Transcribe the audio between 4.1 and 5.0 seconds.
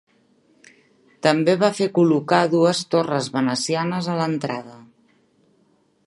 a l'entrada.